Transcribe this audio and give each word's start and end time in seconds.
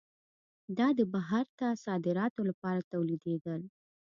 دا 0.77 0.87
د 0.97 0.99
بهر 1.13 1.45
ته 1.59 1.67
صادراتو 1.85 2.41
لپاره 2.49 2.87
تولیدېدل. 2.91 3.61